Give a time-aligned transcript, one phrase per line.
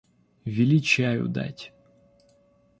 [0.45, 1.71] Вели чаю дать.